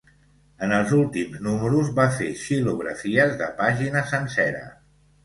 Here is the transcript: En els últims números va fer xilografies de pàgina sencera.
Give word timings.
En 0.67 0.71
els 0.77 0.93
últims 0.99 1.43
números 1.47 1.91
va 1.99 2.05
fer 2.15 2.29
xilografies 2.45 3.37
de 3.43 3.51
pàgina 3.61 4.03
sencera. 4.15 4.65